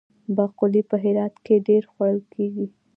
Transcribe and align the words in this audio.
باقلي 0.35 0.81
په 0.89 0.95
هرات 1.03 1.35
کې 1.45 1.55
ډیر 1.67 1.83
خوړل 1.91 2.19
کیږي. 2.33 2.65